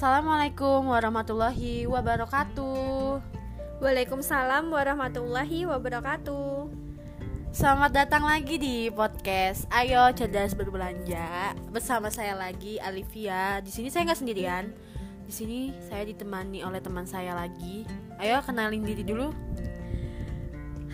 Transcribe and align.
Assalamualaikum 0.00 0.96
warahmatullahi 0.96 1.84
wabarakatuh. 1.84 3.20
Waalaikumsalam 3.84 4.72
warahmatullahi 4.72 5.68
wabarakatuh. 5.68 6.72
Selamat 7.52 7.92
datang 7.92 8.24
lagi 8.24 8.56
di 8.56 8.88
podcast 8.88 9.68
Ayo 9.68 10.08
Cerdas 10.16 10.56
Berbelanja 10.56 11.52
bersama 11.68 12.08
saya 12.08 12.32
lagi 12.32 12.80
Alivia. 12.80 13.60
Di 13.60 13.68
sini 13.68 13.92
saya 13.92 14.08
nggak 14.08 14.20
sendirian. 14.24 14.72
Di 15.28 15.32
sini 15.36 15.76
saya 15.84 16.08
ditemani 16.08 16.64
oleh 16.64 16.80
teman 16.80 17.04
saya 17.04 17.36
lagi. 17.36 17.84
Ayo 18.16 18.40
kenalin 18.40 18.80
diri 18.80 19.04
dulu. 19.04 19.36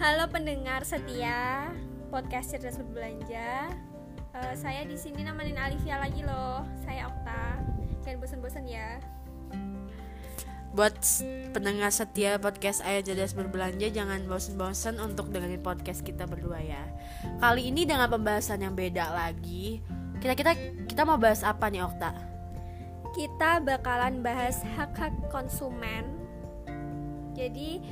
Halo 0.03 0.27
pendengar 0.35 0.83
setia 0.83 1.71
podcast 2.11 2.59
Cerdas 2.59 2.75
Berbelanja. 2.75 3.71
Uh, 4.35 4.55
saya 4.59 4.83
di 4.83 4.99
sini 4.99 5.23
nemenin 5.23 5.63
Alivia 5.63 6.03
lagi 6.03 6.27
loh. 6.27 6.67
Saya 6.83 7.07
Okta 7.07 7.76
jangan 8.07 8.23
bosan-bosan 8.23 8.65
ya. 8.71 9.03
Buat 10.79 10.95
pendengar 11.51 11.91
setia 11.91 12.39
podcast 12.39 12.85
Ayo 12.87 13.03
Cerdas 13.03 13.35
Berbelanja 13.35 13.91
jangan 13.91 14.23
bosan-bosan 14.31 15.03
untuk 15.03 15.35
dengerin 15.35 15.59
podcast 15.59 16.07
kita 16.07 16.23
berdua 16.23 16.63
ya. 16.63 16.87
Kali 17.43 17.67
ini 17.75 17.83
dengan 17.83 18.07
pembahasan 18.07 18.63
yang 18.63 18.79
beda 18.79 19.11
lagi 19.11 19.83
kita 20.23 20.33
kita 20.33 20.53
kita 20.87 21.03
mau 21.03 21.19
bahas 21.19 21.43
apa 21.43 21.67
nih 21.67 21.83
Okta? 21.83 22.15
Kita 23.17 23.59
bakalan 23.65 24.23
bahas 24.23 24.63
hak-hak 24.77 25.13
konsumen. 25.33 26.07
Jadi 27.35 27.83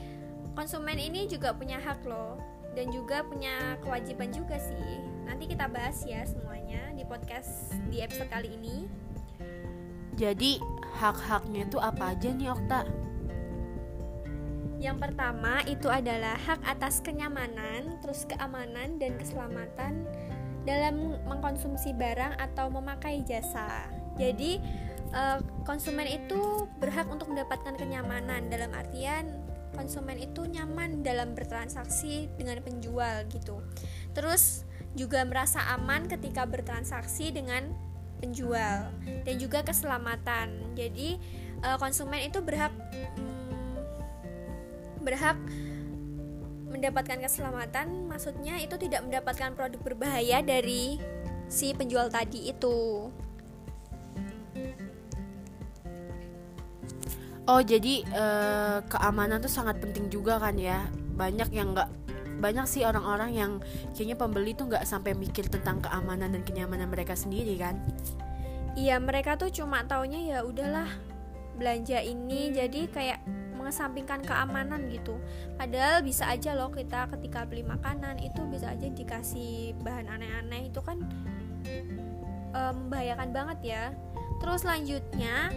konsumen 0.54 0.96
ini 0.96 1.26
juga 1.26 1.52
punya 1.56 1.80
hak 1.82 2.06
loh 2.06 2.38
dan 2.78 2.86
juga 2.94 3.26
punya 3.26 3.80
kewajiban 3.82 4.30
juga 4.30 4.60
sih. 4.62 5.02
Nanti 5.26 5.50
kita 5.50 5.66
bahas 5.66 6.04
ya 6.06 6.22
semuanya 6.22 6.92
di 6.94 7.02
podcast 7.02 7.74
di 7.88 7.98
episode 8.04 8.28
kali 8.30 8.54
ini 8.54 8.86
jadi 10.14 10.62
hak-haknya 11.02 11.66
itu 11.66 11.78
apa 11.82 12.14
aja 12.14 12.28
nih 12.30 12.50
Okta? 12.54 12.80
Yang 14.78 14.96
pertama 15.00 15.64
itu 15.64 15.88
adalah 15.88 16.36
hak 16.36 16.60
atas 16.66 17.00
kenyamanan, 17.00 17.98
terus 18.04 18.28
keamanan 18.28 19.00
dan 19.00 19.16
keselamatan 19.16 20.04
dalam 20.68 21.18
mengkonsumsi 21.24 21.96
barang 21.96 22.36
atau 22.36 22.68
memakai 22.68 23.24
jasa. 23.24 23.88
Jadi 24.20 24.60
eh, 25.10 25.38
konsumen 25.64 26.06
itu 26.06 26.68
berhak 26.78 27.08
untuk 27.08 27.32
mendapatkan 27.32 27.74
kenyamanan 27.74 28.48
dalam 28.52 28.70
artian 28.76 29.44
konsumen 29.74 30.22
itu 30.22 30.46
nyaman 30.46 31.02
dalam 31.02 31.34
bertransaksi 31.34 32.30
dengan 32.38 32.62
penjual 32.62 33.26
gitu. 33.28 33.58
Terus 34.14 34.62
juga 34.94 35.26
merasa 35.26 35.58
aman 35.74 36.06
ketika 36.06 36.46
bertransaksi 36.46 37.34
dengan 37.34 37.74
penjual 38.24 38.88
dan 39.28 39.34
juga 39.36 39.60
keselamatan. 39.60 40.72
Jadi 40.72 41.20
uh, 41.60 41.76
konsumen 41.76 42.24
itu 42.24 42.40
berhak 42.40 42.72
um, 43.20 43.76
berhak 45.04 45.36
mendapatkan 46.72 47.20
keselamatan, 47.20 48.08
maksudnya 48.08 48.56
itu 48.58 48.74
tidak 48.80 49.04
mendapatkan 49.04 49.52
produk 49.52 49.78
berbahaya 49.84 50.40
dari 50.40 50.96
si 51.46 51.76
penjual 51.76 52.08
tadi 52.08 52.48
itu. 52.50 53.12
Oh, 57.44 57.60
jadi 57.60 58.00
uh, 58.16 58.80
keamanan 58.88 59.36
tuh 59.44 59.52
sangat 59.52 59.76
penting 59.76 60.08
juga 60.08 60.40
kan 60.40 60.56
ya. 60.56 60.88
Banyak 61.14 61.52
yang 61.52 61.76
nggak 61.76 62.03
banyak 62.44 62.68
sih 62.68 62.84
orang-orang 62.84 63.32
yang 63.32 63.52
kayaknya 63.96 64.20
pembeli 64.20 64.52
tuh 64.52 64.68
nggak 64.68 64.84
sampai 64.84 65.16
mikir 65.16 65.48
tentang 65.48 65.80
keamanan 65.80 66.28
dan 66.36 66.44
kenyamanan 66.44 66.92
mereka 66.92 67.16
sendiri 67.16 67.56
kan? 67.56 67.80
Iya 68.76 69.00
mereka 69.00 69.40
tuh 69.40 69.48
cuma 69.48 69.80
taunya 69.88 70.20
ya 70.20 70.38
udahlah 70.44 70.92
belanja 71.56 72.04
ini 72.04 72.52
jadi 72.52 72.90
kayak 72.92 73.24
mengesampingkan 73.56 74.20
keamanan 74.28 74.92
gitu. 74.92 75.16
Padahal 75.56 76.04
bisa 76.04 76.28
aja 76.28 76.52
loh 76.52 76.68
kita 76.68 77.08
ketika 77.16 77.48
beli 77.48 77.64
makanan 77.64 78.20
itu 78.20 78.44
bisa 78.52 78.76
aja 78.76 78.92
dikasih 78.92 79.72
bahan 79.80 80.12
aneh-aneh 80.12 80.68
itu 80.68 80.84
kan 80.84 81.00
um, 82.52 82.72
membahayakan 82.84 83.32
banget 83.32 83.58
ya. 83.64 83.84
Terus 84.44 84.68
selanjutnya 84.68 85.48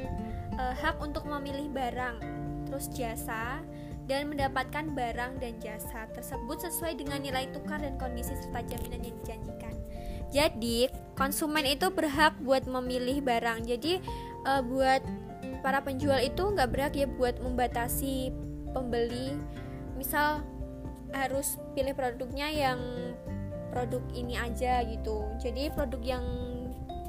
uh, 0.55 0.71
hak 0.77 1.03
untuk 1.03 1.27
memilih 1.27 1.67
barang 1.67 2.23
terus 2.69 2.87
jasa 2.95 3.59
dan 4.07 4.31
mendapatkan 4.31 4.95
barang 4.95 5.43
dan 5.43 5.53
jasa 5.59 6.07
tersebut 6.15 6.63
sesuai 6.63 6.95
dengan 6.95 7.19
nilai 7.19 7.51
tukar 7.51 7.83
dan 7.83 7.99
kondisi 7.99 8.33
serta 8.39 8.63
jaminan 8.63 9.03
yang 9.03 9.15
dijanjikan. 9.23 9.75
Jadi, 10.27 10.91
konsumen 11.15 11.63
itu 11.63 11.87
berhak 11.91 12.35
buat 12.43 12.67
memilih 12.67 13.23
barang. 13.23 13.67
Jadi, 13.67 13.99
uh, 14.47 14.63
buat 14.63 15.03
para 15.63 15.83
penjual 15.83 16.19
itu 16.19 16.39
nggak 16.39 16.69
berhak 16.71 16.93
ya 16.95 17.07
buat 17.07 17.35
membatasi 17.39 18.31
pembeli. 18.71 19.35
Misal 19.95 20.43
harus 21.15 21.55
pilih 21.71 21.95
produknya 21.95 22.51
yang 22.51 22.79
produk 23.71 24.03
ini 24.15 24.35
aja 24.35 24.83
gitu. 24.83 25.27
Jadi 25.39 25.71
produk 25.71 26.01
yang 26.03 26.25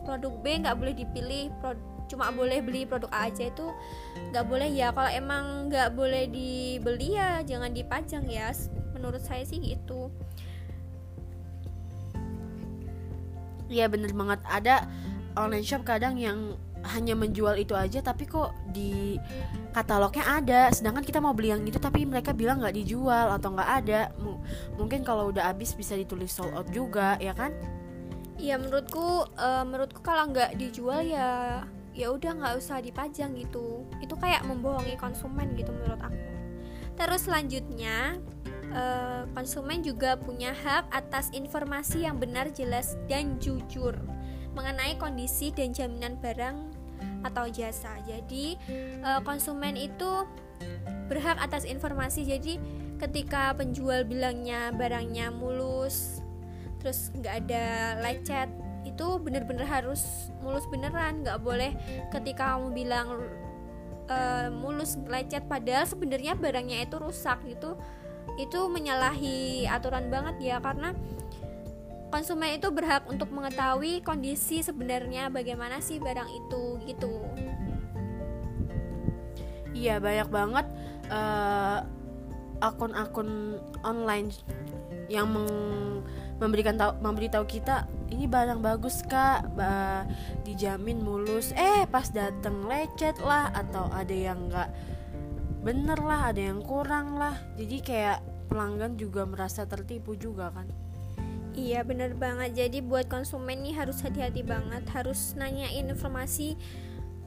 produk 0.07 0.33
B 0.41 0.63
nggak 0.63 0.77
boleh 0.79 0.95
dipilih, 0.95 1.51
produk 1.59 1.98
cuma 2.09 2.33
boleh 2.33 2.65
beli 2.65 2.89
produk 2.89 3.13
A 3.13 3.29
aja 3.29 3.47
itu 3.47 3.71
nggak 4.33 4.45
boleh 4.49 4.69
ya. 4.73 4.91
Kalau 4.91 5.11
emang 5.13 5.69
nggak 5.69 5.93
boleh 5.95 6.27
dibeli 6.27 7.15
ya 7.15 7.45
jangan 7.45 7.71
dipajang 7.71 8.25
ya. 8.27 8.51
Menurut 8.97 9.23
saya 9.23 9.45
sih 9.45 9.61
gitu. 9.61 10.11
Iya 13.69 13.87
bener 13.93 14.17
banget. 14.17 14.41
Ada 14.49 14.89
online 15.37 15.65
shop 15.65 15.85
kadang 15.85 16.17
yang 16.17 16.57
hanya 16.87 17.19
menjual 17.19 17.59
itu 17.59 17.75
aja 17.75 17.99
tapi 18.01 18.25
kok 18.25 18.55
di 18.73 19.21
katalognya 19.77 20.25
ada. 20.25 20.61
Sedangkan 20.73 21.05
kita 21.05 21.21
mau 21.21 21.37
beli 21.37 21.53
yang 21.53 21.63
itu 21.69 21.77
tapi 21.77 22.09
mereka 22.09 22.33
bilang 22.33 22.65
nggak 22.65 22.75
dijual 22.75 23.37
atau 23.37 23.53
nggak 23.53 23.71
ada. 23.85 24.01
M 24.17 24.41
mungkin 24.81 25.05
kalau 25.05 25.29
udah 25.29 25.53
habis 25.53 25.77
bisa 25.77 25.95
ditulis 25.95 26.33
sold 26.33 26.55
out 26.57 26.69
juga 26.73 27.21
ya 27.21 27.37
kan? 27.37 27.53
Iya 28.39 28.55
menurutku 28.55 29.27
uh, 29.35 29.65
menurutku 29.67 29.99
kalau 30.01 30.31
nggak 30.31 30.55
dijual 30.57 31.03
ya 31.03 31.63
ya 31.99 32.15
udah 32.15 32.39
nggak 32.39 32.55
usah 32.63 32.79
dipajang 32.79 33.35
gitu. 33.35 33.83
Itu 33.99 34.15
kayak 34.15 34.47
membohongi 34.47 34.95
konsumen 34.95 35.59
gitu 35.59 35.75
menurut 35.75 35.99
aku. 35.99 36.31
Terus 36.95 37.27
selanjutnya 37.27 38.23
eh, 38.71 39.23
konsumen 39.35 39.83
juga 39.83 40.15
punya 40.15 40.55
hak 40.55 40.95
atas 40.95 41.35
informasi 41.35 42.07
yang 42.07 42.23
benar 42.23 42.55
jelas 42.55 42.95
dan 43.11 43.43
jujur 43.43 43.99
mengenai 44.55 44.95
kondisi 44.99 45.51
dan 45.51 45.75
jaminan 45.75 46.15
barang 46.23 46.71
atau 47.27 47.51
jasa. 47.51 47.99
Jadi 48.07 48.55
eh, 49.03 49.21
konsumen 49.27 49.75
itu 49.75 50.23
berhak 51.11 51.43
atas 51.43 51.67
informasi. 51.67 52.23
Jadi 52.23 52.63
ketika 53.03 53.55
penjual 53.59 54.07
bilangnya 54.07 54.71
barangnya 54.75 55.31
mulus 55.35 56.23
terus 56.79 57.11
nggak 57.15 57.35
ada 57.47 57.65
lecet 58.03 58.51
itu 58.87 59.07
bener-bener 59.23 59.67
harus 59.67 60.31
mulus 60.43 60.67
beneran 60.71 61.23
nggak 61.23 61.39
boleh 61.43 61.75
ketika 62.15 62.57
kamu 62.57 62.75
bilang 62.75 63.07
uh, 64.09 64.49
mulus 64.53 64.99
lecet 65.07 65.47
padahal 65.47 65.85
sebenarnya 65.87 66.35
barangnya 66.35 66.87
itu 66.87 66.97
rusak 66.99 67.39
gitu 67.47 67.79
itu 68.39 68.61
menyalahi 68.71 69.67
aturan 69.67 70.13
banget 70.13 70.37
ya 70.39 70.57
karena 70.61 70.95
konsumen 72.09 72.57
itu 72.57 72.69
berhak 72.73 73.05
untuk 73.09 73.29
mengetahui 73.33 74.01
kondisi 74.01 74.65
sebenarnya 74.65 75.29
bagaimana 75.29 75.81
sih 75.81 76.01
barang 76.01 76.29
itu 76.29 76.63
gitu. 76.89 77.13
Iya 79.77 80.01
banyak 80.01 80.29
banget 80.33 80.67
uh, 81.13 81.85
akun-akun 82.65 83.61
online 83.85 84.33
yang 85.07 85.29
meng 85.31 85.49
memberikan 86.39 86.79
tahu 86.79 87.03
memberitahu 87.03 87.45
kita 87.45 87.87
ini 88.15 88.25
barang 88.31 88.63
bagus 88.63 89.03
kak. 89.05 89.53
Ba, 89.55 90.07
dijamin 90.47 91.03
mulus. 91.03 91.51
Eh 91.55 91.85
pas 91.91 92.09
dateng 92.09 92.65
lecet 92.67 93.19
lah 93.21 93.51
atau 93.53 93.91
ada 93.93 94.15
yang 94.15 94.49
nggak 94.49 94.71
bener 95.63 95.99
lah 96.01 96.31
ada 96.31 96.41
yang 96.41 96.63
kurang 96.63 97.19
lah. 97.19 97.37
Jadi 97.59 97.77
kayak 97.83 98.19
pelanggan 98.49 98.97
juga 98.97 99.27
merasa 99.29 99.69
tertipu 99.69 100.17
juga 100.17 100.55
kan? 100.55 100.71
Iya 101.59 101.83
bener 101.83 102.15
banget. 102.15 102.55
Jadi 102.55 102.79
buat 102.87 103.11
konsumen 103.11 103.67
nih 103.67 103.75
harus 103.75 103.99
hati-hati 103.99 104.47
banget 104.47 104.87
Harus 104.95 105.35
nanyain 105.35 105.91
informasi 105.91 106.55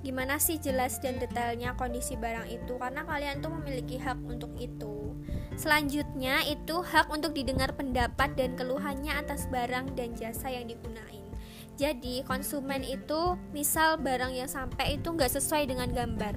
Gimana 0.01 0.39
sih 0.39 0.55
jelas 0.55 1.03
dan 1.03 1.19
detailnya 1.19 1.75
kondisi 1.75 2.15
barang 2.15 2.47
itu 2.47 2.79
Karena 2.79 3.03
kalian 3.03 3.43
tuh 3.43 3.51
memiliki 3.59 3.99
hak 3.99 4.23
untuk 4.23 4.55
itu 4.55 5.00
Selanjutnya 5.61 6.41
itu 6.49 6.81
hak 6.81 7.13
untuk 7.13 7.37
didengar 7.37 7.69
pendapat 7.77 8.33
dan 8.33 8.57
keluhannya 8.57 9.13
atas 9.13 9.45
barang 9.45 9.93
dan 9.93 10.17
jasa 10.17 10.49
yang 10.49 10.65
digunain. 10.65 11.21
Jadi 11.77 12.25
konsumen 12.25 12.81
itu 12.81 13.37
misal 13.53 14.01
barang 14.01 14.33
yang 14.33 14.49
sampai 14.49 14.97
itu 14.97 15.13
nggak 15.13 15.29
sesuai 15.37 15.69
dengan 15.69 15.93
gambar, 15.93 16.33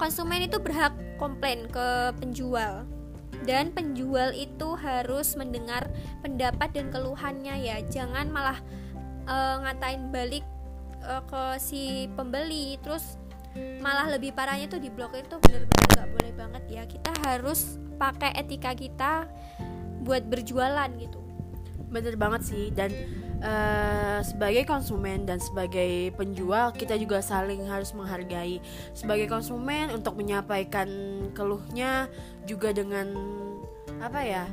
konsumen 0.00 0.48
itu 0.48 0.56
berhak 0.56 0.96
komplain 1.20 1.68
ke 1.68 2.16
penjual. 2.16 2.88
Dan 3.44 3.76
penjual 3.76 4.32
itu 4.32 4.78
harus 4.80 5.36
mendengar 5.36 5.92
pendapat 6.24 6.72
dan 6.72 6.88
keluhannya 6.88 7.60
ya, 7.60 7.76
jangan 7.92 8.32
malah 8.32 8.56
uh, 9.28 9.68
ngatain 9.68 10.08
balik 10.08 10.46
uh, 11.04 11.20
ke 11.28 11.60
si 11.60 12.08
pembeli. 12.16 12.80
Terus 12.80 13.20
malah 13.84 14.08
lebih 14.08 14.32
parahnya 14.32 14.64
tuh 14.70 14.80
diblokir 14.80 15.28
tuh 15.28 15.42
bener-bener 15.44 15.88
gak 15.92 16.08
boleh 16.08 16.32
banget 16.32 16.64
ya. 16.70 16.82
Kita 16.88 17.12
harus 17.26 17.76
pakai 18.02 18.34
etika 18.34 18.74
kita 18.74 19.30
buat 20.02 20.26
berjualan 20.26 20.90
gitu. 20.98 21.22
Bener 21.94 22.18
banget 22.18 22.42
sih 22.42 22.74
dan 22.74 22.90
uh, 23.38 24.18
sebagai 24.26 24.66
konsumen 24.66 25.22
dan 25.22 25.38
sebagai 25.38 26.10
penjual 26.18 26.74
kita 26.74 26.98
juga 26.98 27.22
saling 27.22 27.62
harus 27.70 27.94
menghargai. 27.94 28.58
Sebagai 28.90 29.30
konsumen 29.30 29.94
untuk 29.94 30.18
menyampaikan 30.18 30.90
keluhnya 31.30 32.10
juga 32.42 32.74
dengan 32.74 33.14
apa 34.02 34.18
ya 34.26 34.44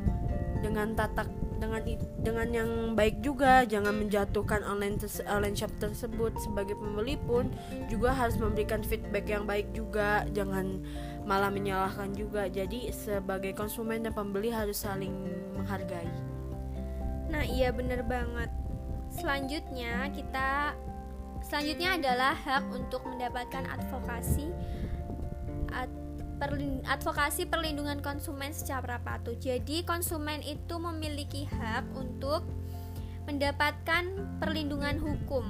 dengan 0.62 0.94
tatak 0.94 1.26
dengan 1.60 1.82
dengan 2.24 2.48
yang 2.54 2.72
baik 2.96 3.20
juga. 3.20 3.68
Jangan 3.68 4.06
menjatuhkan 4.06 4.64
online 4.64 5.02
online 5.28 5.58
shop 5.58 5.72
tersebut 5.78 6.32
sebagai 6.40 6.78
pembeli 6.80 7.20
pun 7.28 7.52
juga 7.92 8.16
harus 8.16 8.40
memberikan 8.40 8.86
feedback 8.86 9.28
yang 9.28 9.44
baik 9.44 9.68
juga. 9.76 10.24
Jangan 10.32 10.86
malah 11.30 11.54
menyalahkan 11.54 12.10
juga. 12.18 12.50
Jadi 12.50 12.90
sebagai 12.90 13.54
konsumen 13.54 14.02
dan 14.02 14.18
pembeli 14.18 14.50
harus 14.50 14.82
saling 14.82 15.14
menghargai. 15.54 16.10
Nah 17.30 17.46
iya 17.46 17.70
bener 17.70 18.02
banget. 18.02 18.50
Selanjutnya 19.14 20.10
kita 20.10 20.74
selanjutnya 21.46 22.02
adalah 22.02 22.34
hak 22.34 22.66
untuk 22.74 23.06
mendapatkan 23.06 23.70
advokasi 23.70 24.50
advokasi 26.88 27.46
perlindungan 27.52 28.00
konsumen 28.00 28.56
secara 28.56 28.98
patuh. 29.04 29.36
Jadi 29.38 29.84
konsumen 29.84 30.40
itu 30.42 30.80
memiliki 30.80 31.46
hak 31.46 31.86
untuk 31.94 32.48
mendapatkan 33.28 34.10
perlindungan 34.42 34.98
hukum 34.98 35.46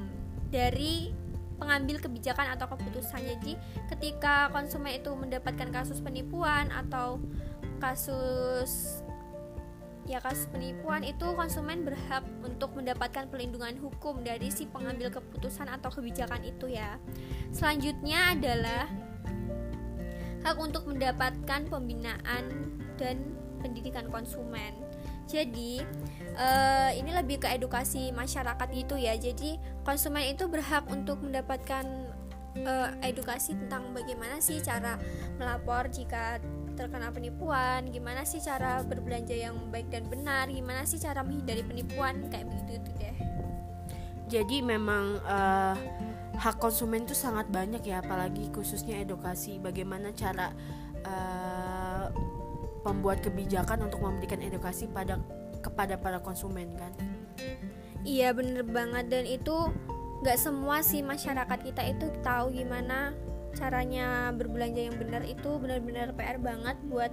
dari 0.50 1.14
pengambil 1.60 2.00
kebijakan 2.00 2.56
atau 2.56 2.72
keputusan. 2.72 3.22
Jadi 3.22 3.60
ketika 3.92 4.50
konsumen 4.50 4.96
itu 4.96 5.12
mendapatkan 5.14 5.70
kasus 5.70 6.00
penipuan 6.00 6.72
atau 6.72 7.20
kasus 7.84 9.04
ya 10.10 10.18
kasus 10.18 10.50
penipuan 10.50 11.06
itu 11.06 11.22
konsumen 11.38 11.86
berhak 11.86 12.26
untuk 12.42 12.74
mendapatkan 12.74 13.30
perlindungan 13.30 13.78
hukum 13.78 14.26
dari 14.26 14.50
si 14.50 14.66
pengambil 14.66 15.14
keputusan 15.14 15.70
atau 15.70 15.94
kebijakan 15.94 16.42
itu 16.42 16.66
ya. 16.74 16.98
Selanjutnya 17.54 18.34
adalah 18.34 18.90
hak 20.42 20.58
untuk 20.58 20.90
mendapatkan 20.90 21.62
pembinaan 21.70 22.74
dan 22.98 23.22
pendidikan 23.62 24.10
konsumen. 24.10 24.89
Jadi 25.30 25.86
uh, 26.34 26.92
ini 26.98 27.14
lebih 27.14 27.46
ke 27.46 27.48
edukasi 27.54 28.10
masyarakat 28.10 28.68
gitu 28.74 28.98
ya. 28.98 29.14
Jadi 29.14 29.62
konsumen 29.86 30.26
itu 30.26 30.50
berhak 30.50 30.90
untuk 30.90 31.22
mendapatkan 31.22 31.86
uh, 32.66 32.90
edukasi 33.06 33.54
tentang 33.54 33.94
bagaimana 33.94 34.42
sih 34.42 34.58
cara 34.60 34.98
melapor 35.38 35.86
jika 35.94 36.42
terkena 36.74 37.12
penipuan, 37.12 37.92
gimana 37.92 38.24
sih 38.24 38.40
cara 38.40 38.82
berbelanja 38.82 39.36
yang 39.36 39.56
baik 39.70 39.92
dan 39.92 40.08
benar, 40.08 40.48
gimana 40.48 40.88
sih 40.88 40.98
cara 40.98 41.22
menghindari 41.22 41.62
penipuan 41.62 42.26
kayak 42.32 42.48
begitu 42.50 42.90
deh. 42.98 43.16
Jadi 44.30 44.64
memang 44.64 45.20
uh, 45.26 45.76
hak 46.40 46.56
konsumen 46.62 47.04
itu 47.04 47.18
sangat 47.18 47.52
banyak 47.52 47.84
ya 47.84 48.00
apalagi 48.00 48.48
khususnya 48.54 49.02
edukasi 49.04 49.60
bagaimana 49.60 50.16
cara 50.16 50.56
uh, 51.04 51.69
pembuat 52.82 53.20
kebijakan 53.24 53.88
untuk 53.88 54.04
memberikan 54.04 54.40
edukasi 54.40 54.88
pada 54.90 55.20
kepada 55.60 56.00
para 56.00 56.20
konsumen 56.24 56.72
kan? 56.80 56.94
Iya 58.08 58.32
bener 58.32 58.64
banget. 58.64 59.12
Dan 59.12 59.24
itu 59.28 59.72
nggak 60.24 60.40
semua 60.40 60.84
sih 60.84 61.00
masyarakat 61.04 61.60
kita 61.64 61.84
itu 61.96 62.12
tahu 62.24 62.52
gimana 62.52 63.16
caranya 63.56 64.32
berbelanja 64.32 64.92
yang 64.92 64.96
benar. 64.96 65.22
Itu 65.28 65.60
benar-benar 65.60 66.16
PR 66.16 66.40
banget 66.40 66.78
buat 66.88 67.12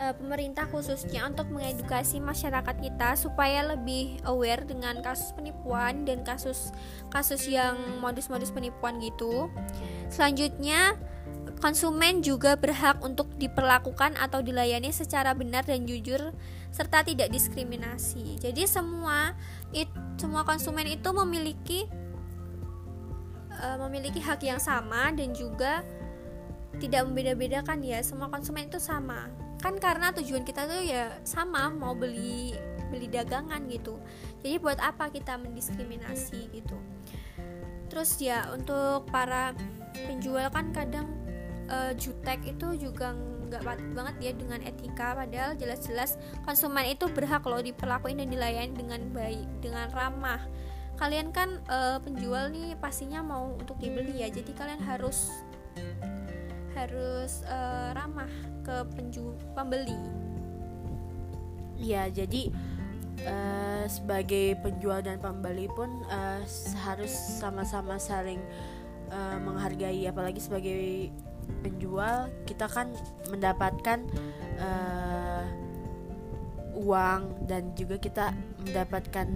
uh, 0.00 0.14
pemerintah 0.16 0.66
khususnya 0.70 1.26
untuk 1.28 1.50
mengedukasi 1.52 2.18
masyarakat 2.18 2.76
kita 2.80 3.14
supaya 3.18 3.74
lebih 3.74 4.18
aware 4.26 4.64
dengan 4.64 4.98
kasus 5.04 5.34
penipuan 5.34 6.08
dan 6.08 6.24
kasus-kasus 6.24 7.46
yang 7.50 7.76
modus-modus 8.00 8.50
penipuan 8.50 8.98
gitu. 8.98 9.50
Selanjutnya, 10.08 10.96
konsumen 11.64 12.20
juga 12.20 12.60
berhak 12.60 13.00
untuk 13.00 13.32
diperlakukan 13.40 14.20
atau 14.20 14.44
dilayani 14.44 14.92
secara 14.92 15.32
benar 15.32 15.64
dan 15.64 15.88
jujur 15.88 16.36
serta 16.68 17.00
tidak 17.00 17.32
diskriminasi. 17.32 18.36
Jadi 18.36 18.68
semua 18.68 19.32
it, 19.72 19.88
semua 20.20 20.44
konsumen 20.44 20.84
itu 20.84 21.08
memiliki 21.16 21.88
uh, 23.56 23.80
memiliki 23.88 24.20
hak 24.20 24.44
yang 24.44 24.60
sama 24.60 25.08
dan 25.16 25.32
juga 25.32 25.80
tidak 26.76 27.08
membeda-bedakan 27.08 27.80
ya. 27.80 28.04
Semua 28.04 28.28
konsumen 28.28 28.68
itu 28.68 28.76
sama 28.76 29.32
kan 29.64 29.80
karena 29.80 30.12
tujuan 30.12 30.44
kita 30.44 30.68
tuh 30.68 30.84
ya 30.84 31.08
sama 31.24 31.72
mau 31.72 31.96
beli 31.96 32.52
beli 32.92 33.08
dagangan 33.08 33.64
gitu 33.72 33.96
jadi 34.44 34.60
buat 34.60 34.76
apa 34.76 35.08
kita 35.08 35.40
mendiskriminasi 35.40 36.52
gitu 36.52 36.76
terus 37.88 38.20
ya 38.20 38.44
untuk 38.52 39.08
para 39.08 39.56
penjual 40.04 40.44
kan 40.52 40.68
kadang 40.76 41.23
uh, 41.70 41.92
jutek 41.96 42.42
itu 42.44 42.88
juga 42.90 43.12
nggak 43.48 43.62
patut 43.62 43.88
banget 43.94 44.14
ya 44.20 44.32
dengan 44.34 44.60
etika 44.64 45.14
padahal 45.14 45.52
jelas-jelas 45.54 46.16
konsumen 46.42 46.90
itu 46.90 47.06
berhak 47.12 47.44
loh 47.44 47.60
diperlakuin 47.60 48.18
dan 48.18 48.28
dilayani 48.32 48.72
dengan 48.74 49.00
baik 49.12 49.48
dengan 49.62 49.86
ramah 49.92 50.42
kalian 50.94 51.34
kan 51.34 51.60
uh, 51.66 51.98
penjual 51.98 52.50
nih 52.50 52.78
pastinya 52.78 53.20
mau 53.20 53.54
untuk 53.54 53.78
dibeli 53.82 54.22
ya 54.22 54.30
jadi 54.30 54.50
kalian 54.54 54.82
harus 54.82 55.30
harus 56.74 57.46
uh, 57.46 57.94
ramah 57.94 58.30
ke 58.66 58.76
penju 58.98 59.32
pembeli. 59.54 59.96
Ya, 61.78 62.06
jadi 62.10 62.50
uh, 63.24 63.84
sebagai 63.86 64.58
penjual 64.62 65.02
dan 65.02 65.22
pembeli 65.22 65.70
pun 65.70 65.90
uh, 66.10 66.42
harus 66.86 67.12
sama-sama 67.40 67.98
saling 67.98 68.42
uh, 69.10 69.38
menghargai 69.42 70.06
apalagi 70.06 70.42
sebagai 70.42 71.10
penjual 71.62 72.28
kita 72.44 72.68
kan 72.68 72.92
mendapatkan 73.30 74.04
uh, 74.60 75.44
uang 76.74 77.46
dan 77.46 77.72
juga 77.78 77.96
kita 78.02 78.34
mendapatkan 78.66 79.26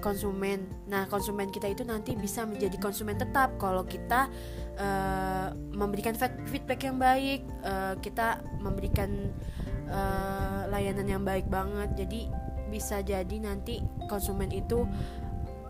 konsumen. 0.00 0.68
Nah, 0.86 1.08
konsumen 1.08 1.48
kita 1.48 1.72
itu 1.72 1.82
nanti 1.82 2.12
bisa 2.14 2.44
menjadi 2.44 2.76
konsumen 2.76 3.16
tetap 3.16 3.56
kalau 3.56 3.82
kita 3.88 4.28
uh, 4.76 5.56
memberikan 5.72 6.12
feedback 6.48 6.84
yang 6.84 7.00
baik, 7.00 7.48
uh, 7.64 7.96
kita 8.04 8.44
memberikan 8.60 9.32
uh, 9.88 10.68
layanan 10.68 11.08
yang 11.08 11.22
baik 11.24 11.48
banget. 11.48 11.96
Jadi 11.96 12.28
bisa 12.68 13.00
jadi 13.00 13.36
nanti 13.40 13.80
konsumen 14.10 14.52
itu 14.52 14.84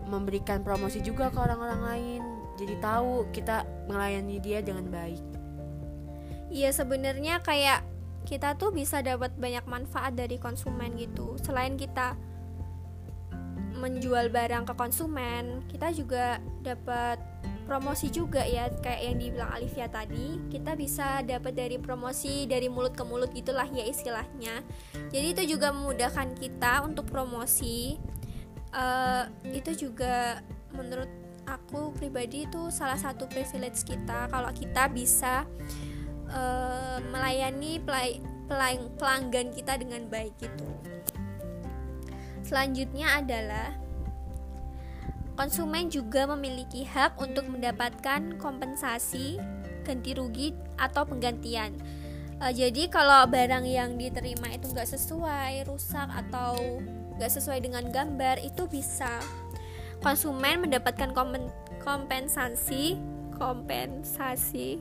memberikan 0.07 0.63
promosi 0.63 0.99
juga 1.03 1.31
ke 1.31 1.39
orang-orang 1.39 1.81
lain. 1.83 2.21
Jadi 2.57 2.73
tahu 2.81 3.29
kita 3.31 3.63
melayani 3.87 4.41
dia 4.41 4.59
dengan 4.65 4.89
baik. 4.89 5.21
Iya, 6.47 6.71
sebenarnya 6.71 7.43
kayak 7.43 7.83
kita 8.27 8.59
tuh 8.59 8.75
bisa 8.75 8.99
dapat 8.99 9.35
banyak 9.39 9.63
manfaat 9.67 10.15
dari 10.15 10.35
konsumen 10.35 10.99
gitu. 10.99 11.39
Selain 11.43 11.79
kita 11.79 12.15
menjual 13.77 14.33
barang 14.33 14.67
ke 14.67 14.73
konsumen, 14.73 15.63
kita 15.69 15.93
juga 15.93 16.41
dapat 16.65 17.21
promosi 17.67 18.07
juga 18.11 18.43
ya. 18.43 18.67
Kayak 18.83 19.01
yang 19.03 19.17
dibilang 19.19 19.51
Alivia 19.53 19.87
tadi 19.87 20.39
kita 20.51 20.73
bisa 20.75 21.21
dapat 21.23 21.53
dari 21.55 21.77
promosi 21.77 22.47
dari 22.47 22.71
mulut 22.71 22.95
ke 22.95 23.03
mulut 23.03 23.31
gitulah 23.35 23.67
ya 23.71 23.83
istilahnya. 23.83 24.63
Jadi 25.11 25.27
itu 25.35 25.43
juga 25.55 25.71
memudahkan 25.71 26.35
kita 26.39 26.83
untuk 26.87 27.07
promosi. 27.07 27.99
Uh, 28.75 29.31
itu 29.55 29.87
juga 29.87 30.43
menurut 30.75 31.07
aku 31.47 31.95
pribadi 31.95 32.43
itu 32.43 32.67
salah 32.67 32.99
satu 32.99 33.27
privilege 33.31 33.87
kita. 33.87 34.27
Kalau 34.27 34.51
kita 34.51 34.91
bisa 34.91 35.47
melayani 37.27 37.83
pelanggan 38.95 39.51
kita 39.51 39.75
dengan 39.75 40.07
baik 40.07 40.31
gitu. 40.39 40.63
Selanjutnya 42.47 43.19
adalah 43.19 43.75
konsumen 45.35 45.91
juga 45.91 46.23
memiliki 46.31 46.87
hak 46.87 47.19
untuk 47.19 47.51
mendapatkan 47.51 48.39
kompensasi, 48.39 49.35
ganti 49.83 50.15
rugi 50.15 50.55
atau 50.79 51.03
penggantian. 51.03 51.75
Uh, 52.39 52.53
jadi 52.55 52.87
kalau 52.87 53.27
barang 53.27 53.67
yang 53.67 53.99
diterima 53.99 54.55
itu 54.55 54.71
nggak 54.71 54.87
sesuai, 54.87 55.67
rusak 55.67 56.07
atau 56.07 56.79
nggak 57.19 57.31
sesuai 57.33 57.59
dengan 57.59 57.91
gambar 57.91 58.39
itu 58.39 58.63
bisa. 58.71 59.19
Konsumen 59.99 60.63
mendapatkan 60.63 61.11
kompen 61.11 61.51
kompensasi, 61.83 62.95
kompensasi 63.35 64.79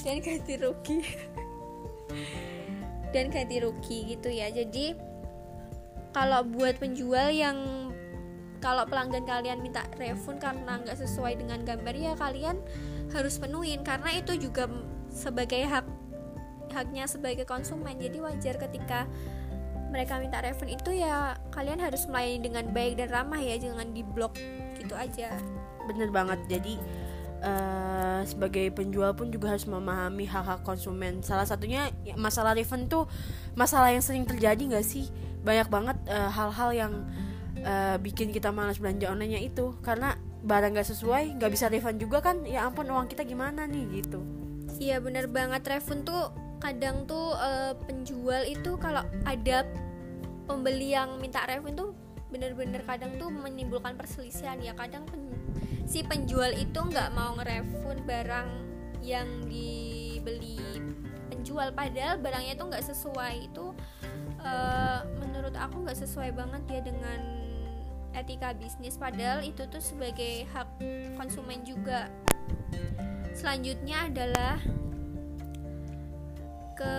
dan 0.00 0.24
ganti 0.24 0.54
rugi 0.56 1.04
dan 3.14 3.30
ganti 3.30 3.62
rugi 3.62 4.18
gitu 4.18 4.26
ya. 4.26 4.50
Jadi 4.50 4.98
kalau 6.10 6.42
buat 6.42 6.82
penjual 6.82 7.30
yang 7.30 7.56
kalau 8.58 8.82
pelanggan 8.88 9.22
kalian 9.22 9.62
minta 9.62 9.86
refund 10.00 10.42
karena 10.42 10.82
nggak 10.82 10.98
sesuai 10.98 11.38
dengan 11.38 11.62
gambar 11.62 11.94
ya 11.94 12.12
kalian 12.18 12.58
harus 13.14 13.38
penuhin. 13.38 13.86
Karena 13.86 14.10
itu 14.18 14.34
juga 14.34 14.66
sebagai 15.14 15.62
hak 15.62 15.86
haknya 16.74 17.06
sebagai 17.06 17.46
konsumen. 17.46 17.94
Jadi 18.02 18.18
wajar 18.18 18.58
ketika 18.58 19.06
mereka 19.94 20.18
minta 20.18 20.42
refund 20.42 20.74
itu 20.74 20.90
ya 20.90 21.38
kalian 21.54 21.78
harus 21.78 22.10
melayani 22.10 22.50
dengan 22.50 22.66
baik 22.74 22.98
dan 22.98 23.14
ramah 23.14 23.38
ya 23.38 23.54
jangan 23.62 23.94
diblok 23.94 24.34
gitu 24.74 24.98
aja. 24.98 25.38
Bener 25.86 26.10
banget. 26.10 26.42
Jadi 26.50 26.82
uh, 27.44 28.20
sebagai 28.24 28.72
penjual 28.72 29.12
pun 29.12 29.28
juga 29.28 29.52
harus 29.52 29.68
memahami 29.68 30.24
hak-hak 30.24 30.64
konsumen. 30.64 31.20
Salah 31.20 31.44
satunya 31.44 31.92
ya, 32.02 32.16
masalah 32.16 32.56
refund 32.56 32.88
tuh 32.88 33.04
masalah 33.52 33.92
yang 33.92 34.00
sering 34.00 34.24
terjadi 34.24 34.58
nggak 34.58 34.86
sih? 34.86 35.12
Banyak 35.44 35.68
banget 35.68 35.96
eh, 36.08 36.30
hal-hal 36.32 36.70
uh, 36.72 36.76
yang 36.76 36.92
uh, 37.60 38.00
bikin 38.00 38.32
kita 38.32 38.48
malas 38.48 38.80
belanja 38.80 39.12
online 39.12 39.44
itu. 39.44 39.76
Karena 39.84 40.16
barang 40.44 40.72
nggak 40.72 40.88
sesuai 40.88 41.36
nggak 41.36 41.52
bisa 41.52 41.68
refund 41.68 42.00
juga 42.00 42.24
kan? 42.24 42.48
Ya 42.48 42.64
ampun 42.64 42.88
uang 42.88 43.12
kita 43.12 43.28
gimana 43.28 43.68
nih 43.68 44.02
gitu. 44.02 44.24
Iya 44.80 45.04
bener 45.04 45.28
banget. 45.28 45.62
Refund 45.68 46.08
tuh 46.08 46.32
kadang 46.64 47.04
tuh 47.04 47.36
uh, 47.36 47.76
penjual 47.84 48.40
itu 48.48 48.80
kalau 48.80 49.04
ada 49.28 49.68
pembeli 50.48 50.96
yang 50.96 51.20
minta 51.20 51.44
refund 51.44 51.76
tuh 51.76 51.92
bener-bener 52.32 52.82
kadang 52.88 53.14
tuh 53.20 53.28
menimbulkan 53.28 53.94
perselisihan 54.00 54.56
ya. 54.64 54.72
Kadang 54.72 55.04
pen, 55.04 55.33
si 55.84 56.00
penjual 56.04 56.50
itu 56.56 56.80
nggak 56.80 57.12
mau 57.12 57.36
ngerefund 57.36 58.04
barang 58.08 58.48
yang 59.04 59.28
dibeli 59.44 60.60
penjual 61.28 61.68
padahal 61.76 62.16
barangnya 62.20 62.56
itu 62.56 62.64
nggak 62.64 62.84
sesuai. 62.84 63.34
Itu 63.52 63.76
uh, 64.40 65.00
menurut 65.20 65.54
aku 65.56 65.84
nggak 65.84 65.98
sesuai 66.00 66.32
banget 66.32 66.62
ya 66.68 66.80
dengan 66.84 67.20
etika 68.14 68.54
bisnis 68.54 68.94
padahal 68.96 69.42
itu 69.42 69.66
tuh 69.68 69.82
sebagai 69.82 70.48
hak 70.54 70.68
konsumen 71.20 71.60
juga. 71.66 72.08
Selanjutnya 73.34 74.06
adalah 74.06 74.62
ke 76.74 76.96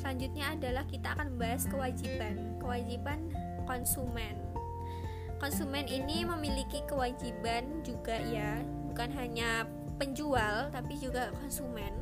selanjutnya 0.00 0.52
adalah 0.52 0.84
kita 0.88 1.16
akan 1.16 1.36
membahas 1.36 1.64
kewajiban 1.68 2.60
kewajiban 2.60 3.20
konsumen 3.64 4.43
konsumen 5.44 5.84
ini 5.84 6.24
memiliki 6.24 6.80
kewajiban 6.88 7.84
juga 7.84 8.16
ya 8.16 8.64
bukan 8.88 9.12
hanya 9.12 9.68
penjual 10.00 10.72
tapi 10.72 10.96
juga 10.96 11.28
konsumen 11.36 11.92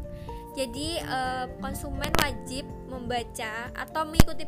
jadi 0.54 1.02
uh, 1.10 1.50
konsumen 1.58 2.14
wajib 2.22 2.62
membaca 2.86 3.72
atau 3.74 4.06
mengikuti 4.06 4.46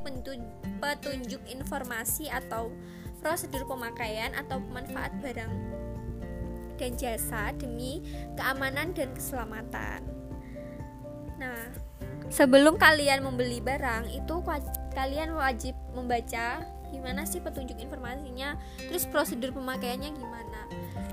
petunjuk 0.79 1.43
informasi 1.51 2.31
atau 2.31 2.71
prosedur 3.19 3.67
pemakaian 3.67 4.31
atau 4.37 4.63
pemanfaat 4.63 5.11
barang 5.19 5.53
dan 6.77 6.93
jasa 7.01 7.55
demi 7.57 8.05
keamanan 8.37 8.93
dan 8.93 9.09
keselamatan. 9.17 10.05
Nah, 11.41 11.73
sebelum 12.29 12.77
kalian 12.77 13.25
membeli 13.25 13.65
barang 13.65 14.13
itu 14.13 14.45
kalian 14.93 15.33
wajib 15.33 15.73
membaca 15.97 16.69
gimana 16.95 17.27
sih 17.27 17.43
petunjuk 17.43 17.77
informasinya? 17.83 18.55
Terus 18.79 19.11
prosedur 19.11 19.51
pemakaiannya 19.51 20.11
gimana? 20.15 20.61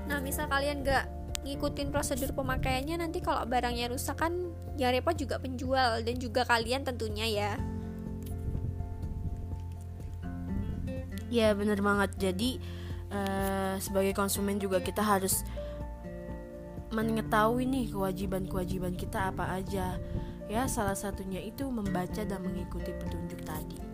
Nah 0.06 0.22
misal 0.22 0.46
kalian 0.46 0.86
gak 0.86 1.10
ngikutin 1.42 1.90
prosedur 1.90 2.30
pemakaiannya 2.38 3.02
nanti 3.02 3.18
kalau 3.18 3.42
barangnya 3.42 3.90
rusak 3.90 4.14
kan 4.14 4.30
ya 4.78 4.94
repot 4.94 5.18
juga 5.18 5.42
penjual 5.42 6.06
dan 6.06 6.14
juga 6.22 6.46
kalian 6.46 6.86
tentunya 6.86 7.26
ya. 7.26 7.52
Ya 11.32 11.50
bener 11.56 11.82
banget. 11.82 12.14
Jadi 12.20 12.62
uh, 13.10 13.74
sebagai 13.82 14.14
konsumen 14.14 14.62
juga 14.62 14.78
kita 14.78 15.02
harus 15.02 15.42
mengetahui 16.92 17.64
nih 17.64 17.88
kewajiban-kewajiban 17.88 18.94
kita 18.94 19.32
apa 19.32 19.58
aja. 19.58 19.96
Ya, 20.52 20.68
salah 20.68 20.92
satunya 20.92 21.40
itu 21.40 21.64
membaca 21.72 22.20
dan 22.20 22.44
mengikuti 22.44 22.92
petunjuk 22.92 23.40
tadi. 23.48 23.91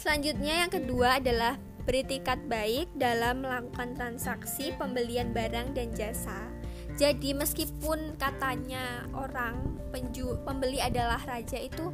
Selanjutnya 0.00 0.64
yang 0.64 0.72
kedua 0.72 1.20
adalah 1.20 1.60
beritikat 1.84 2.40
baik 2.48 2.88
dalam 2.96 3.44
melakukan 3.44 3.92
transaksi 3.92 4.72
pembelian 4.80 5.36
barang 5.36 5.76
dan 5.76 5.92
jasa. 5.92 6.48
Jadi 6.96 7.36
meskipun 7.36 8.16
katanya 8.16 9.04
orang 9.12 9.76
penju 9.92 10.40
pembeli 10.48 10.80
adalah 10.80 11.20
raja 11.28 11.60
itu 11.60 11.92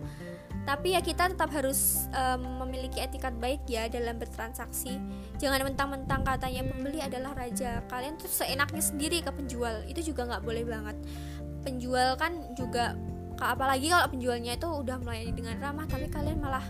tapi 0.67 0.99
ya 0.99 1.01
kita 1.03 1.31
tetap 1.31 1.51
harus 1.55 2.11
um, 2.11 2.63
memiliki 2.67 2.99
etikat 2.99 3.35
baik 3.39 3.67
ya 3.67 3.91
dalam 3.91 4.19
bertransaksi. 4.19 4.99
Jangan 5.39 5.67
mentang-mentang 5.67 6.27
katanya 6.27 6.67
pembeli 6.67 6.99
adalah 7.03 7.35
raja. 7.39 7.83
Kalian 7.87 8.19
tuh 8.19 8.31
seenaknya 8.31 8.83
sendiri 8.83 9.23
ke 9.23 9.31
penjual. 9.31 9.83
Itu 9.87 10.03
juga 10.03 10.27
nggak 10.27 10.43
boleh 10.43 10.63
banget. 10.67 10.97
Penjual 11.63 12.19
kan 12.19 12.55
juga 12.59 12.99
apalagi 13.39 13.91
kalau 13.95 14.11
penjualnya 14.11 14.59
itu 14.59 14.67
udah 14.67 14.97
melayani 15.03 15.33
dengan 15.35 15.57
ramah 15.61 15.87
tapi 15.87 16.09
kalian 16.09 16.41
malah 16.41 16.65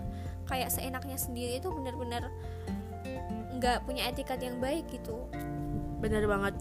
kayak 0.46 0.70
seenaknya 0.70 1.18
sendiri 1.18 1.58
itu 1.58 1.68
benar-benar 1.70 2.30
nggak 3.56 3.88
punya 3.88 4.08
etikat 4.10 4.38
yang 4.40 4.60
baik 4.60 4.86
gitu. 4.92 5.26
Benar 6.00 6.24
banget. 6.28 6.54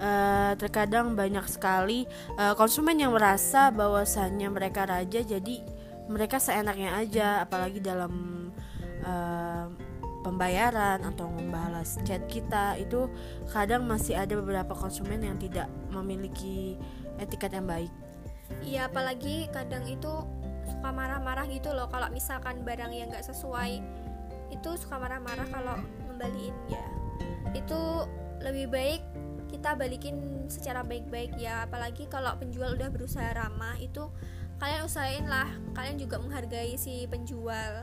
Uh, 0.00 0.56
terkadang 0.56 1.12
banyak 1.12 1.44
sekali 1.44 2.08
uh, 2.40 2.56
konsumen 2.56 2.96
yang 2.96 3.12
merasa 3.12 3.68
bahwasannya 3.68 4.48
mereka 4.48 4.88
raja 4.88 5.20
jadi 5.20 5.60
mereka 6.08 6.40
seenaknya 6.40 6.96
aja 6.96 7.44
apalagi 7.44 7.84
dalam 7.84 8.48
uh, 9.04 9.68
pembayaran 10.24 11.04
atau 11.04 11.28
membalas 11.28 12.00
chat 12.04 12.24
kita 12.32 12.80
itu 12.80 13.12
kadang 13.52 13.84
masih 13.84 14.16
ada 14.16 14.36
beberapa 14.40 14.72
konsumen 14.72 15.20
yang 15.20 15.36
tidak 15.36 15.68
memiliki 15.92 16.80
etiket 17.20 17.52
yang 17.52 17.68
baik. 17.68 17.92
Iya 18.64 18.88
apalagi 18.88 19.52
kadang 19.52 19.84
itu 19.84 20.10
suka 20.70 20.88
marah-marah 20.94 21.46
gitu 21.50 21.74
loh. 21.74 21.90
Kalau 21.90 22.08
misalkan 22.14 22.62
barang 22.62 22.92
yang 22.94 23.10
nggak 23.10 23.26
sesuai 23.26 23.82
itu 24.50 24.70
suka 24.78 24.98
marah-marah 24.98 25.46
kalau 25.50 25.76
membaliin 26.06 26.54
ya. 26.70 26.84
Itu 27.54 28.06
lebih 28.40 28.70
baik 28.70 29.02
kita 29.50 29.74
balikin 29.74 30.46
secara 30.46 30.86
baik-baik 30.86 31.34
ya. 31.36 31.66
Apalagi 31.66 32.06
kalau 32.06 32.32
penjual 32.38 32.74
udah 32.78 32.88
berusaha 32.88 33.34
ramah 33.34 33.74
itu 33.82 34.06
kalian 34.62 34.86
usahain 34.86 35.26
lah. 35.26 35.50
Kalian 35.74 35.98
juga 35.98 36.22
menghargai 36.22 36.78
si 36.78 37.06
penjual. 37.10 37.82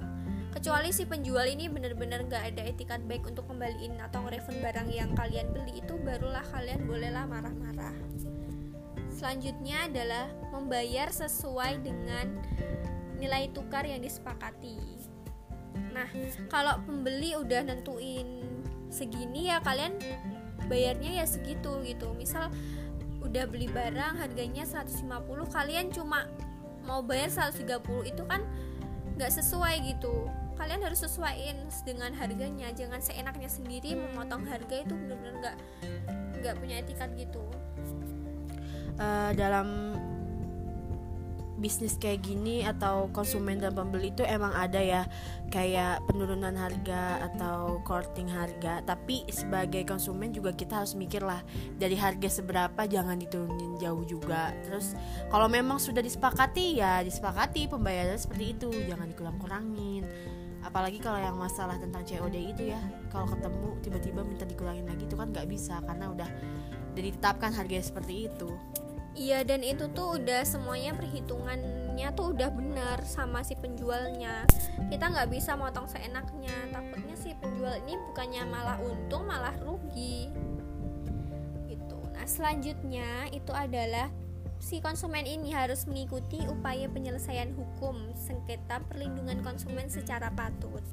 Kecuali 0.58 0.89
si 0.89 1.06
penjual 1.06 1.46
ini 1.46 1.70
bener-bener 1.70 2.25
gak 2.25 2.56
ada 2.56 2.65
etikat 2.65 3.03
baik 3.06 3.29
untuk 3.29 3.46
kembaliin 3.46 4.00
atau 4.01 4.25
nge-refund 4.25 4.58
barang 4.63 4.89
yang 4.89 5.13
kalian 5.13 5.53
beli 5.53 5.86
itu 5.86 5.94
barulah 6.01 6.41
kalian 6.50 6.89
bolehlah 6.89 7.29
marah-marah 7.29 7.94
Selanjutnya 9.18 9.90
adalah 9.90 10.30
membayar 10.54 11.10
sesuai 11.10 11.82
dengan 11.82 12.38
nilai 13.18 13.50
tukar 13.50 13.82
yang 13.82 14.06
disepakati. 14.06 14.78
Nah, 15.90 16.06
kalau 16.54 16.78
pembeli 16.86 17.34
udah 17.34 17.66
nentuin 17.66 18.46
segini 18.94 19.50
ya 19.50 19.58
kalian 19.66 19.98
bayarnya 20.70 21.18
ya 21.18 21.26
segitu 21.26 21.82
gitu. 21.82 22.14
Misal 22.14 22.54
udah 23.26 23.50
beli 23.50 23.66
barang 23.74 24.22
harganya 24.22 24.64
150 24.64 25.10
kalian 25.50 25.90
cuma 25.90 26.30
mau 26.86 27.02
bayar 27.02 27.52
130 27.52 28.14
itu 28.14 28.24
kan 28.30 28.46
nggak 29.18 29.34
sesuai 29.34 29.82
gitu 29.84 30.30
kalian 30.56 30.80
harus 30.80 31.04
sesuaiin 31.04 31.58
dengan 31.84 32.16
harganya 32.16 32.72
jangan 32.72 33.04
seenaknya 33.04 33.52
sendiri 33.52 34.00
memotong 34.00 34.48
harga 34.48 34.86
itu 34.88 34.94
benar-benar 34.96 35.36
nggak 35.44 35.58
nggak 36.40 36.56
punya 36.56 36.76
etikat 36.80 37.12
gitu 37.20 37.44
uh, 39.00 39.32
dalam 39.34 39.98
bisnis 41.58 41.98
kayak 41.98 42.22
gini 42.22 42.62
atau 42.62 43.10
konsumen 43.10 43.58
dan 43.58 43.74
pembeli 43.74 44.13
itu 44.13 44.22
emang 44.24 44.54
ada 44.54 44.77
ya. 44.77 45.04
Kayak 45.50 46.06
penurunan 46.06 46.54
harga 46.54 47.25
atau 47.34 47.82
courting 47.82 48.30
harga. 48.30 48.86
Tapi 48.86 49.25
sebagai 49.34 49.84
konsumen 49.84 50.32
juga 50.32 50.54
kita 50.54 50.86
harus 50.86 50.94
mikir 50.94 51.25
lah 51.25 51.42
dari 51.75 51.98
harga 51.98 52.30
seberapa 52.30 52.86
jangan 52.86 53.18
diturunin 53.18 53.82
jauh 53.82 54.06
juga. 54.06 54.54
Terus 54.63 54.94
kalau 55.34 55.50
memang 55.50 55.82
sudah 55.82 56.06
disepakati 56.06 56.77
ya 56.77 57.01
disepakati 57.01 57.68
pembayaran 57.68 58.22
seperti 58.22 58.54
itu. 58.54 58.70
Jangan 58.86 59.10
dikurang-kurangin. 59.12 60.06
Apalagi 60.62 61.00
kalau 61.00 61.18
yang 61.18 61.38
masalah 61.39 61.82
tentang 61.82 62.06
COD 62.06 62.38
itu 62.38 62.63
ya. 62.70 62.82
Kalau 63.10 63.25
ketemu 63.25 63.68
tiba-tiba 63.82 64.22
minta 64.22 64.46
dikurangin 64.46 64.86
lagi 64.86 65.10
itu 65.10 65.18
kan 65.18 65.34
nggak 65.34 65.50
bisa. 65.50 65.82
Karena 65.82 66.13
udah 66.13 66.30
ditetapkan 66.98 67.54
harga 67.54 67.94
seperti 67.94 68.25
itu 68.30 68.50
Iya 69.18 69.42
dan 69.42 69.66
itu 69.66 69.90
tuh 69.98 70.22
udah 70.22 70.46
semuanya 70.46 70.94
perhitungannya 70.94 72.14
tuh 72.14 72.38
udah 72.38 72.54
benar 72.54 73.02
sama 73.02 73.42
si 73.42 73.58
penjualnya. 73.58 74.46
Kita 74.94 75.10
nggak 75.10 75.34
bisa 75.34 75.58
motong 75.58 75.90
seenaknya. 75.90 76.54
Takutnya 76.70 77.18
si 77.18 77.34
penjual 77.34 77.82
ini 77.82 77.98
bukannya 78.14 78.46
malah 78.46 78.78
untung 78.78 79.26
malah 79.26 79.58
rugi. 79.66 80.30
Gitu. 81.66 82.00
Nah 82.14 82.30
selanjutnya 82.30 83.34
itu 83.34 83.50
adalah 83.50 84.14
si 84.62 84.78
konsumen 84.86 85.26
ini 85.26 85.50
harus 85.50 85.90
mengikuti 85.90 86.38
upaya 86.46 86.86
penyelesaian 86.86 87.58
hukum 87.58 88.14
sengketa 88.14 88.86
perlindungan 88.86 89.42
konsumen 89.42 89.90
secara 89.90 90.30
patut. 90.30 90.86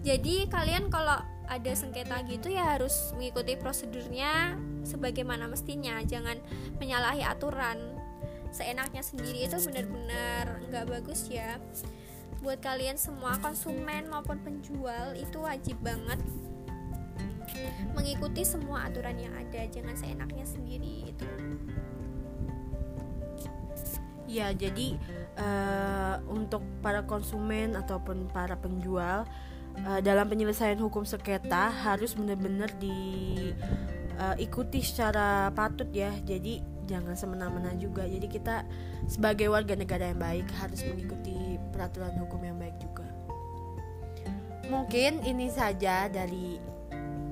Jadi 0.00 0.48
kalian 0.48 0.88
kalau 0.88 1.20
ada 1.48 1.72
sengketa 1.72 2.20
gitu 2.28 2.52
ya 2.52 2.76
harus 2.76 3.16
mengikuti 3.16 3.56
prosedurnya 3.56 4.54
sebagaimana 4.84 5.48
mestinya. 5.48 5.98
Jangan 6.04 6.36
menyalahi 6.76 7.24
aturan. 7.24 7.96
Seenaknya 8.52 9.04
sendiri 9.04 9.44
itu 9.44 9.56
benar-benar 9.68 10.60
nggak 10.68 10.86
bagus 10.88 11.28
ya. 11.28 11.56
Buat 12.44 12.62
kalian 12.62 13.00
semua 13.00 13.34
konsumen 13.40 14.06
maupun 14.06 14.38
penjual 14.44 15.16
itu 15.16 15.42
wajib 15.42 15.76
banget 15.82 16.20
mengikuti 17.96 18.44
semua 18.44 18.86
aturan 18.86 19.16
yang 19.18 19.34
ada. 19.34 19.64
Jangan 19.68 19.96
seenaknya 19.96 20.44
sendiri 20.44 21.10
itu 21.10 21.28
Ya, 24.28 24.52
jadi 24.52 25.00
uh, 25.40 26.20
untuk 26.28 26.60
para 26.84 27.08
konsumen 27.08 27.72
ataupun 27.72 28.28
para 28.28 28.60
penjual 28.60 29.24
uh, 29.86 30.00
dalam 30.02 30.26
penyelesaian 30.26 30.78
hukum 30.80 31.04
sengketa 31.04 31.70
harus 31.70 32.14
benar-benar 32.16 32.72
diikuti 32.80 34.78
uh, 34.80 34.84
secara 34.86 35.52
patut 35.52 35.86
ya. 35.92 36.10
Jadi 36.24 36.62
jangan 36.88 37.14
semena-mena 37.14 37.76
juga. 37.76 38.08
Jadi 38.08 38.26
kita 38.26 38.64
sebagai 39.06 39.52
warga 39.52 39.76
negara 39.76 40.08
yang 40.08 40.18
baik 40.18 40.48
harus 40.56 40.80
mengikuti 40.88 41.60
peraturan 41.70 42.16
hukum 42.16 42.40
yang 42.42 42.56
baik 42.56 42.80
juga. 42.80 43.04
Mungkin 44.68 45.24
ini 45.24 45.48
saja 45.52 46.08
dari 46.08 46.60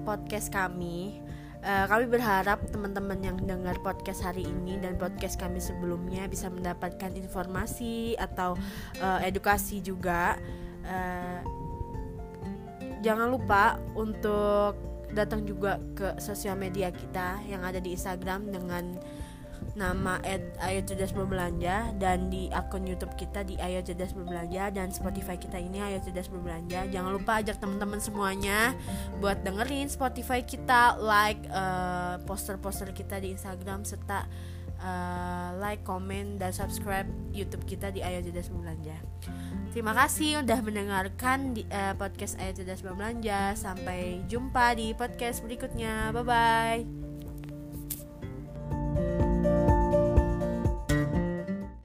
podcast 0.04 0.48
kami 0.52 1.26
uh, 1.66 1.86
kami 1.90 2.06
berharap 2.06 2.62
teman-teman 2.70 3.18
yang 3.20 3.36
dengar 3.42 3.76
podcast 3.82 4.22
hari 4.22 4.46
ini 4.46 4.78
dan 4.78 4.94
podcast 4.96 5.36
kami 5.36 5.58
sebelumnya 5.58 6.30
bisa 6.30 6.46
mendapatkan 6.46 7.10
informasi 7.12 8.14
atau 8.16 8.54
uh, 9.02 9.20
edukasi 9.26 9.82
juga. 9.82 10.38
Uh, 10.86 11.65
jangan 13.04 13.28
lupa 13.32 13.80
untuk 13.96 14.76
datang 15.12 15.46
juga 15.46 15.78
ke 15.94 16.18
sosial 16.18 16.58
media 16.58 16.90
kita 16.92 17.40
yang 17.46 17.62
ada 17.62 17.80
di 17.80 17.94
Instagram 17.94 18.50
dengan 18.50 18.98
nama 19.76 20.20
Ayo 20.64 20.80
Cerdas 20.84 21.12
dan 22.00 22.32
di 22.32 22.48
akun 22.48 22.88
YouTube 22.88 23.12
kita 23.16 23.44
di 23.44 23.60
Ayo 23.60 23.84
Cerdas 23.84 24.16
Berbelanja 24.16 24.72
dan 24.72 24.88
Spotify 24.92 25.36
kita 25.36 25.60
ini 25.60 25.80
Ayo 25.80 26.00
Cerdas 26.00 26.32
Berbelanja. 26.32 26.88
Jangan 26.88 27.12
lupa 27.12 27.40
ajak 27.44 27.60
teman-teman 27.60 28.00
semuanya 28.00 28.72
buat 29.20 29.44
dengerin 29.44 29.92
Spotify 29.92 30.40
kita, 30.44 30.96
like 31.00 31.40
uh, 31.52 32.20
poster-poster 32.24 32.92
kita 32.92 33.20
di 33.20 33.36
Instagram 33.36 33.84
serta 33.84 34.24
uh, 34.80 35.56
like, 35.60 35.82
komen 35.84 36.40
dan 36.40 36.52
subscribe 36.52 37.08
YouTube 37.32 37.64
kita 37.64 37.92
di 37.92 38.00
Ayo 38.02 38.24
Cerdas 38.24 38.48
Berbelanja. 38.48 38.96
Terima 39.76 39.92
kasih 39.92 40.40
udah 40.40 40.60
mendengarkan 40.64 41.52
di, 41.52 41.68
uh, 41.68 41.92
podcast 42.00 42.40
Ayo 42.40 42.56
Cerdas 42.56 42.80
Berbelanja. 42.80 43.52
Sampai 43.56 44.24
jumpa 44.26 44.72
di 44.76 44.96
podcast 44.96 45.44
berikutnya. 45.44 46.12
Bye 46.16 46.24
bye. 46.24 47.05